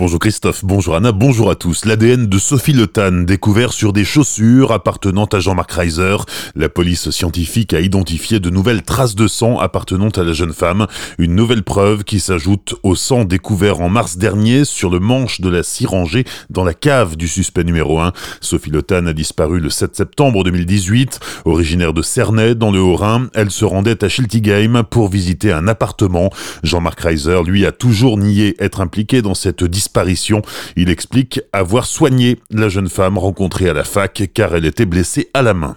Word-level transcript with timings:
Bonjour 0.00 0.18
Christophe, 0.18 0.64
bonjour 0.64 0.96
Anna, 0.96 1.12
bonjour 1.12 1.50
à 1.50 1.56
tous. 1.56 1.84
L'ADN 1.84 2.26
de 2.26 2.38
Sophie 2.38 2.72
Le 2.72 2.88
découvert 3.26 3.74
sur 3.74 3.92
des 3.92 4.06
chaussures 4.06 4.72
appartenant 4.72 5.26
à 5.26 5.40
Jean-Marc 5.40 5.72
Reiser. 5.72 6.16
La 6.54 6.70
police 6.70 7.10
scientifique 7.10 7.74
a 7.74 7.80
identifié 7.80 8.40
de 8.40 8.48
nouvelles 8.48 8.80
traces 8.80 9.14
de 9.14 9.28
sang 9.28 9.58
appartenant 9.58 10.08
à 10.08 10.22
la 10.22 10.32
jeune 10.32 10.54
femme. 10.54 10.86
Une 11.18 11.34
nouvelle 11.34 11.62
preuve 11.62 12.04
qui 12.04 12.18
s'ajoute 12.18 12.76
au 12.82 12.94
sang 12.94 13.26
découvert 13.26 13.82
en 13.82 13.90
mars 13.90 14.16
dernier 14.16 14.64
sur 14.64 14.88
le 14.88 15.00
manche 15.00 15.42
de 15.42 15.50
la 15.50 15.62
scie 15.62 15.84
rangée 15.84 16.24
dans 16.48 16.64
la 16.64 16.72
cave 16.72 17.18
du 17.18 17.28
suspect 17.28 17.64
numéro 17.64 18.00
1. 18.00 18.14
Sophie 18.40 18.70
Le 18.70 18.82
a 18.90 19.12
disparu 19.12 19.60
le 19.60 19.68
7 19.68 19.94
septembre 19.94 20.44
2018. 20.44 21.20
Originaire 21.44 21.92
de 21.92 22.00
Cernay, 22.00 22.54
dans 22.54 22.70
le 22.70 22.80
Haut-Rhin, 22.80 23.28
elle 23.34 23.50
se 23.50 23.66
rendait 23.66 24.02
à 24.02 24.08
Schiltigheim 24.08 24.82
pour 24.82 25.10
visiter 25.10 25.52
un 25.52 25.68
appartement. 25.68 26.30
Jean-Marc 26.62 27.00
Reiser, 27.00 27.42
lui, 27.44 27.66
a 27.66 27.72
toujours 27.72 28.16
nié 28.16 28.56
être 28.60 28.80
impliqué 28.80 29.20
dans 29.20 29.34
cette 29.34 29.62
disparition 29.62 29.89
il 30.76 30.90
explique 30.90 31.40
avoir 31.52 31.86
soigné 31.86 32.38
la 32.50 32.68
jeune 32.68 32.88
femme 32.88 33.18
rencontrée 33.18 33.68
à 33.68 33.72
la 33.72 33.84
fac 33.84 34.30
car 34.34 34.54
elle 34.54 34.66
était 34.66 34.86
blessée 34.86 35.30
à 35.34 35.42
la 35.42 35.54
main. 35.54 35.76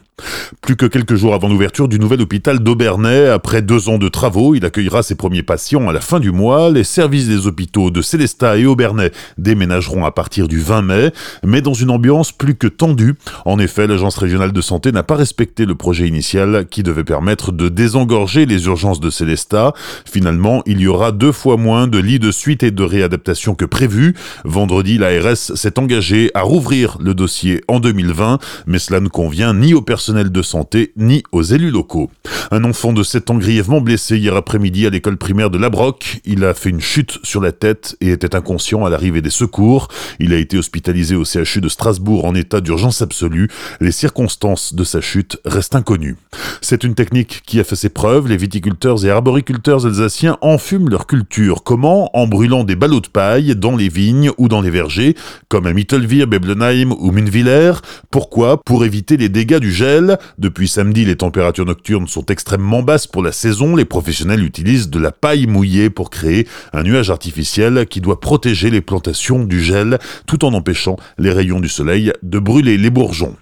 Plus 0.62 0.76
que 0.76 0.86
quelques 0.86 1.16
jours 1.16 1.34
avant 1.34 1.50
l'ouverture 1.50 1.88
du 1.88 2.00
nouvel 2.00 2.22
hôpital 2.22 2.60
d'Aubernay, 2.60 3.28
après 3.28 3.62
deux 3.62 3.90
ans 3.90 3.98
de 3.98 4.08
travaux, 4.08 4.56
il 4.56 4.64
accueillera 4.64 5.04
ses 5.04 5.16
premiers 5.16 5.44
patients 5.44 5.90
à 5.90 5.94
la 5.94 6.00
fin 6.00 6.20
du 6.20 6.32
mois. 6.32 6.70
Les 6.70 6.84
services 6.84 7.28
des 7.28 7.48
hôpitaux 7.48 7.90
de 7.90 8.02
Célestat 8.02 8.58
et 8.58 8.66
Aubernay 8.66 9.12
déménageront 9.38 10.06
à 10.06 10.12
partir 10.12 10.48
du 10.48 10.60
20 10.60 10.82
mai, 10.84 11.12
mais 11.44 11.62
dans 11.62 11.74
une 11.74 11.90
ambiance 11.90 12.32
plus 12.32 12.56
que 12.56 12.68
tendue. 12.68 13.16
En 13.46 13.60
effet, 13.60 13.88
l'Agence 13.88 14.18
régionale 14.18 14.52
de 14.52 14.62
santé 14.62 14.92
n'a 14.92 15.04
pas 15.04 15.16
respecté 15.16 15.66
le 15.66 15.76
projet 15.76 16.08
initial 16.08 16.68
qui 16.70 16.84
devait 16.84 17.04
permettre 17.04 17.52
de 17.52 17.68
désengorger 17.68 18.46
les 18.46 18.66
urgences 18.66 19.00
de 19.00 19.10
Célestat. 19.10 19.74
Finalement, 20.06 20.62
il 20.66 20.80
y 20.80 20.88
aura 20.88 21.12
deux 21.12 21.32
fois 21.32 21.58
moins 21.58 21.88
de 21.88 21.98
lits 21.98 22.20
de 22.20 22.32
suite 22.32 22.64
et 22.64 22.72
de 22.72 22.84
réadaptation 22.84 23.56
que 23.56 23.66
prévu. 23.66 24.16
Vendredi, 24.46 24.98
l'ARS 24.98 25.38
s'est 25.38 25.80
engagée 25.80 26.30
à 26.36 26.42
rouvrir 26.42 26.98
le 27.02 27.14
dossier 27.14 27.62
en 27.68 27.80
2020, 27.80 28.38
mais 28.68 28.80
cela 28.80 29.00
ne 29.00 29.10
convient 29.10 29.54
ni 29.54 29.74
aux 29.74 29.82
personnes 29.82 30.03
de 30.12 30.42
santé 30.42 30.92
ni 30.98 31.24
aux 31.32 31.44
élus 31.44 31.72
locaux. 31.72 32.10
Un 32.52 32.66
enfant 32.66 32.92
de 32.92 33.04
7 33.04 33.30
ans 33.30 33.38
grièvement 33.38 33.80
blessé 33.80 34.18
hier 34.18 34.36
après-midi 34.36 34.86
à 34.86 34.90
l'école 34.90 35.18
primaire 35.18 35.50
de 35.50 35.58
Labroc. 35.58 36.20
Il 36.26 36.44
a 36.44 36.54
fait 36.54 36.70
une 36.70 36.82
chute 36.82 37.20
sur 37.24 37.40
la 37.42 37.54
tête 37.54 37.96
et 38.02 38.10
était 38.12 38.36
inconscient 38.36 38.86
à 38.86 38.90
l'arrivée 38.90 39.22
des 39.22 39.30
secours. 39.30 39.88
Il 40.20 40.34
a 40.34 40.38
été 40.38 40.58
hospitalisé 40.58 41.16
au 41.16 41.24
CHU 41.24 41.62
de 41.62 41.70
Strasbourg 41.70 42.26
en 42.26 42.36
état 42.36 42.60
d'urgence 42.60 43.02
absolue. 43.02 43.48
Les 43.80 43.92
circonstances 43.92 44.74
de 44.74 44.84
sa 44.84 45.00
chute 45.00 45.38
restent 45.46 45.76
inconnues. 45.76 46.18
C'est 46.60 46.84
une 46.84 46.96
technique 46.96 47.42
qui 47.46 47.60
a 47.60 47.64
fait 47.64 47.78
ses 47.78 47.90
preuves. 47.90 48.28
Les 48.28 48.38
viticulteurs 48.38 49.06
et 49.06 49.10
arboriculteurs 49.10 49.86
alsaciens 49.86 50.38
enfument 50.42 50.90
leur 50.90 51.08
culture. 51.08 51.64
Comment? 51.64 52.10
En 52.14 52.28
brûlant 52.28 52.66
des 52.66 52.76
ballots 52.76 53.00
de 53.00 53.08
paille 53.08 53.56
dans 53.56 53.78
les 53.78 53.90
vignes 53.90 54.32
ou 54.38 54.50
dans 54.50 54.62
les 54.62 54.70
vergers, 54.70 55.16
comme 55.48 55.66
à 55.66 55.74
Mittelwihr, 55.74 56.28
Beblenheim 56.28 56.92
ou 56.92 57.12
Munviller. 57.12 57.74
Pourquoi? 58.12 58.62
Pour 58.62 58.84
éviter 58.84 59.16
les 59.16 59.30
dégâts 59.30 59.60
du 59.60 59.72
gel 59.72 59.93
depuis 60.38 60.68
samedi, 60.68 61.06
les 61.06 61.16
températures 61.16 61.66
nocturnes 61.66 62.08
sont 62.08 62.26
extrêmement 62.26 62.82
basses 62.82 63.08
pour 63.08 63.24
la 63.24 63.32
saison. 63.32 63.76
Les 63.76 63.86
professionnels 63.86 64.44
utilisent 64.44 64.90
de 64.90 65.00
la 65.00 65.12
paille 65.12 65.48
mouillée 65.48 65.90
pour 65.90 66.10
créer 66.10 66.48
un 66.74 66.84
nuage 66.84 67.10
artificiel 67.10 67.86
qui 67.88 68.02
doit 68.02 68.20
protéger 68.20 68.70
les 68.70 68.82
plantations 68.82 69.44
du 69.44 69.62
gel 69.62 70.00
tout 70.26 70.46
en 70.46 70.54
empêchant 70.54 70.98
les 71.18 71.32
rayons 71.32 71.60
du 71.60 71.70
soleil 71.70 72.12
de 72.24 72.40
brûler 72.40 72.78
les 72.78 72.90
bourgeons. 72.90 73.36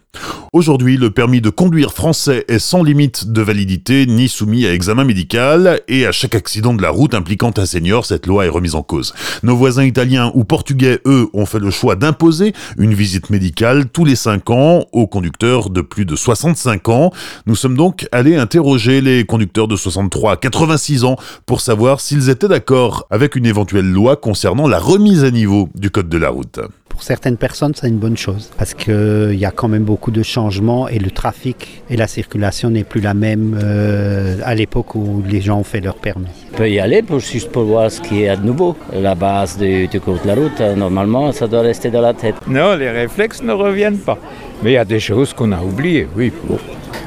Aujourd'hui, 0.53 0.97
le 0.97 1.11
permis 1.11 1.39
de 1.39 1.49
conduire 1.49 1.93
français 1.93 2.43
est 2.49 2.59
sans 2.59 2.83
limite 2.83 3.31
de 3.31 3.41
validité 3.41 4.05
ni 4.05 4.27
soumis 4.27 4.65
à 4.65 4.73
examen 4.73 5.05
médical 5.05 5.79
et 5.87 6.05
à 6.05 6.11
chaque 6.11 6.35
accident 6.35 6.73
de 6.73 6.81
la 6.81 6.89
route 6.89 7.13
impliquant 7.13 7.53
un 7.55 7.65
senior, 7.65 8.05
cette 8.05 8.27
loi 8.27 8.45
est 8.45 8.49
remise 8.49 8.75
en 8.75 8.83
cause. 8.83 9.13
Nos 9.43 9.55
voisins 9.55 9.85
italiens 9.85 10.29
ou 10.35 10.43
portugais, 10.43 10.99
eux, 11.05 11.29
ont 11.31 11.45
fait 11.45 11.59
le 11.59 11.71
choix 11.71 11.95
d'imposer 11.95 12.51
une 12.77 12.93
visite 12.93 13.29
médicale 13.29 13.85
tous 13.87 14.03
les 14.03 14.17
5 14.17 14.49
ans 14.49 14.83
aux 14.91 15.07
conducteurs 15.07 15.69
de 15.69 15.79
plus 15.79 16.03
de 16.03 16.17
65 16.17 16.89
ans. 16.89 17.11
Nous 17.45 17.55
sommes 17.55 17.77
donc 17.77 18.09
allés 18.11 18.35
interroger 18.35 18.99
les 18.99 19.23
conducteurs 19.23 19.69
de 19.69 19.77
63 19.77 20.33
à 20.33 20.35
86 20.35 21.05
ans 21.05 21.15
pour 21.45 21.61
savoir 21.61 22.01
s'ils 22.01 22.29
étaient 22.29 22.49
d'accord 22.49 23.07
avec 23.09 23.37
une 23.37 23.45
éventuelle 23.45 23.89
loi 23.89 24.17
concernant 24.17 24.67
la 24.67 24.79
remise 24.79 25.23
à 25.23 25.31
niveau 25.31 25.69
du 25.75 25.91
code 25.91 26.09
de 26.09 26.17
la 26.17 26.29
route 26.29 26.59
pour 27.01 27.07
certaines 27.07 27.37
personnes, 27.37 27.73
c'est 27.73 27.87
une 27.87 27.97
bonne 27.97 28.15
chose 28.15 28.51
parce 28.59 28.75
qu'il 28.75 29.33
y 29.33 29.45
a 29.45 29.49
quand 29.49 29.67
même 29.67 29.83
beaucoup 29.83 30.11
de 30.11 30.21
changements 30.21 30.87
et 30.87 30.99
le 30.99 31.09
trafic 31.09 31.81
et 31.89 31.97
la 31.97 32.05
circulation 32.05 32.69
n'est 32.69 32.83
plus 32.83 33.01
la 33.01 33.15
même 33.15 33.59
euh, 33.59 34.37
à 34.43 34.53
l'époque 34.53 34.93
où 34.93 35.23
les 35.27 35.41
gens 35.41 35.57
ont 35.57 35.63
fait 35.63 35.79
leur 35.79 35.95
permis. 35.95 36.27
On 36.53 36.57
peut 36.57 36.69
y 36.69 36.79
aller 36.79 37.01
pour, 37.01 37.19
juste 37.19 37.51
pour 37.51 37.63
voir 37.63 37.89
ce 37.89 38.01
qui 38.01 38.21
est 38.21 38.29
à 38.29 38.35
nouveau. 38.35 38.77
La 38.93 39.15
base 39.15 39.57
du, 39.57 39.87
du 39.87 39.99
code 39.99 40.21
de 40.21 40.27
la 40.27 40.35
route, 40.35 40.61
euh, 40.61 40.75
normalement, 40.75 41.31
ça 41.31 41.47
doit 41.47 41.61
rester 41.61 41.89
dans 41.89 42.01
la 42.01 42.13
tête. 42.13 42.35
Non, 42.47 42.75
les 42.75 42.91
réflexes 42.91 43.41
ne 43.41 43.53
reviennent 43.53 43.97
pas. 43.97 44.19
Mais 44.61 44.73
il 44.73 44.73
y 44.75 44.77
a 44.77 44.85
des 44.85 44.99
choses 44.99 45.33
qu'on 45.33 45.51
a 45.53 45.59
oubliées, 45.59 46.07
oui. 46.15 46.31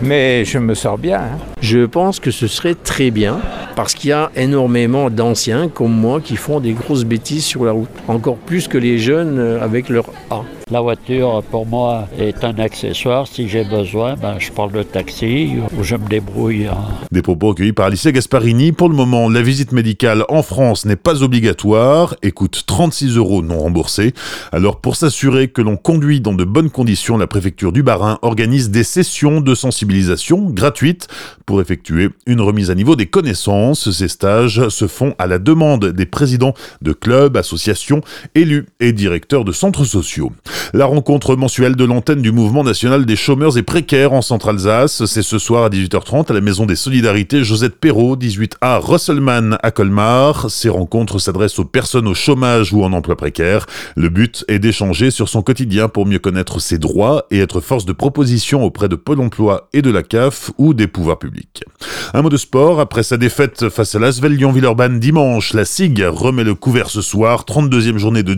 Mais 0.03 0.45
je 0.45 0.59
me 0.59 0.75
sors 0.75 0.99
bien. 0.99 1.19
Hein. 1.21 1.39
Je 1.61 1.87
pense 1.87 2.19
que 2.19 2.33
ce 2.33 2.49
serait 2.49 2.75
très 2.75 3.13
bien 3.13 3.39
parce 3.75 3.95
qu'il 3.95 4.11
y 4.11 4.13
a 4.13 4.31
énormément 4.37 5.11
d'anciens 5.11 5.69
comme 5.69 5.93
moi 5.93 6.21
qui 6.21 6.37
font 6.37 6.61
des 6.61 6.73
grosses 6.73 7.05
bêtises 7.05 7.45
sur 7.45 7.65
la 7.65 7.73
route. 7.73 7.89
Encore 8.09 8.37
plus 8.37 8.69
que 8.69 8.79
les 8.79 8.99
jeunes 8.99 9.39
euh, 9.39 9.61
avec 9.63 9.89
leur 9.89 10.07
A. 10.31 10.43
La 10.71 10.81
voiture, 10.81 11.43
pour 11.51 11.67
moi, 11.67 12.09
est 12.19 12.43
un 12.43 12.59
accessoire. 12.59 13.27
Si 13.27 13.49
j'ai 13.49 13.65
besoin, 13.65 14.15
ben, 14.15 14.37
je 14.39 14.51
parle 14.51 14.73
de 14.73 14.83
taxi 14.83 15.51
ou 15.77 15.85
je 15.85 15.95
me 15.95 16.09
débrouille. 16.09 16.69
Des 17.13 17.21
propos 17.21 17.53
accueillis 17.53 17.75
par 17.75 17.87
Alicia 17.87 18.13
Gasparini. 18.13 18.73
Pour 18.73 18.89
le 18.89 18.97
moment, 18.97 19.29
la 19.29 19.43
visite 19.43 19.73
médicale 19.73 20.25
en 20.31 20.43
France 20.43 20.87
n'est 20.87 20.97
pas 20.97 21.23
obligatoire 21.23 22.17
et 22.23 22.33
coûte 22.33 22.65
36 22.67 23.19
euros 23.19 23.43
non 23.43 23.59
remboursés. 23.59 24.15
Alors, 24.53 24.81
pour 24.81 24.97
s'assurer 24.97 25.49
que 25.49 25.61
l'on 25.61 25.77
conduit 25.77 26.23
dans 26.23 26.33
de 26.33 26.45
bonnes 26.45 26.71
conditions, 26.71 27.19
la 27.19 27.27
préfecture 27.27 27.71
du 27.71 27.83
Bas-Rhin 27.83 28.19
organise 28.23 28.71
des 28.71 28.85
sessions 28.85 29.43
de 29.43 29.55
sensibilisation 29.55 30.49
gratuites 30.49 31.09
pour 31.45 31.61
effectuer 31.61 32.09
une 32.25 32.41
remise 32.41 32.71
à 32.71 32.75
niveau 32.75 32.97
des 32.97 33.07
connaissances. 33.07 33.91
Ces 33.91 34.09
stages 34.09 34.71
se 34.71 34.87
font 34.87 35.15
à 35.19 35.27
la 35.27 35.39
demande 35.39 35.85
des 35.85 36.07
présidents 36.07 36.55
de 36.81 36.95
clubs, 36.95 37.37
associations, 37.37 38.01
élus 38.35 38.65
et 38.81 38.93
directeurs 38.93 39.45
de 39.45 39.53
centres 39.53 39.85
sociaux. 39.85 40.33
La 40.73 40.87
rencontre 40.87 41.37
mensuelle 41.37 41.77
de 41.77 41.85
l'antenne 41.85 42.23
du 42.23 42.33
mouvement 42.33 42.63
national 42.63 43.07
des 43.07 43.17
chômeurs 43.17 43.59
et 43.59 43.63
précaires 43.63 44.13
en 44.13 44.23
Centre-Alsace, 44.23 45.05
c'est 45.07 45.23
ce 45.23 45.39
soir 45.39 45.65
à 45.65 45.69
18h30 45.71 46.31
à 46.31 46.35
la 46.35 46.41
Maison 46.41 46.67
des 46.67 46.77
Solidarités 46.77 47.43
Josette 47.43 47.77
Perrault, 47.77 48.17
18A 48.17 48.81
Russellman 48.81 49.59
à 49.63 49.71
Colmar. 49.71 50.51
Ces 50.51 50.69
rencontres 50.69 51.19
s'adressent 51.19 51.59
aux 51.59 51.65
personnes 51.65 52.07
au 52.07 52.15
chômage 52.15 52.73
ou 52.73 52.85
en 52.85 52.93
emploi 52.93 53.17
précaire. 53.17 53.67
Le 53.97 54.09
but 54.09 54.45
est 54.49 54.59
d'échanger 54.59 55.11
sur 55.11 55.29
son 55.29 55.43
quotidien 55.43 55.89
pour 55.89 56.07
mieux 56.07 56.19
connaître 56.19 56.61
ses 56.61 56.79
droits 56.79 57.27
et 57.31 57.41
être 57.41 57.61
force 57.61 57.87
de 57.87 57.93
proposition 57.93 58.63
auprès 58.63 58.89
de 58.89 58.97
Pôle 58.97 59.21
emploi 59.21 59.69
et 59.73 59.83
de 59.83 59.91
la 59.91 60.03
CAF 60.03 60.51
ou 60.59 60.75
des 60.75 60.87
pouvoirs 60.87 61.19
publics. 61.19 61.65
Un 62.13 62.23
mot 62.23 62.29
de 62.29 62.37
sport, 62.37 62.79
après 62.79 63.03
sa 63.03 63.17
défaite 63.17 63.69
face 63.69 63.95
à 63.95 63.99
l'Asvel 63.99 64.35
Lyon-Villeurbanne 64.35 65.01
dimanche, 65.01 65.55
la 65.55 65.65
SIG 65.65 66.05
remet 66.07 66.45
le 66.45 66.55
couvert 66.55 66.89
ce 66.89 67.03
soir, 67.03 67.45
32e 67.49 67.99
journée 67.99 68.23
de. 68.23 68.35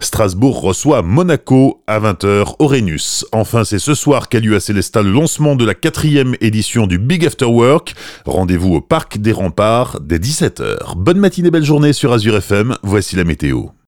Strasbourg 0.00 0.60
reçoit 0.60 1.02
Monaco 1.02 1.27
à 1.86 2.00
20h 2.00 2.54
au 2.58 2.66
Rhenus. 2.66 3.24
Enfin, 3.32 3.64
c'est 3.64 3.78
ce 3.78 3.94
soir 3.94 4.28
qu'a 4.28 4.40
lieu 4.40 4.56
à 4.56 4.60
Célestat 4.60 5.02
le 5.02 5.10
lancement 5.10 5.56
de 5.56 5.64
la 5.64 5.74
quatrième 5.74 6.34
édition 6.40 6.86
du 6.86 6.98
Big 6.98 7.24
After 7.26 7.44
Work. 7.44 7.94
Rendez-vous 8.24 8.74
au 8.74 8.80
Parc 8.80 9.18
des 9.18 9.32
Remparts 9.32 10.00
dès 10.00 10.18
17h. 10.18 10.96
Bonne 10.96 11.18
matinée, 11.18 11.50
belle 11.50 11.64
journée 11.64 11.92
sur 11.92 12.12
Azure 12.12 12.36
FM, 12.36 12.76
voici 12.82 13.16
la 13.16 13.24
météo. 13.24 13.68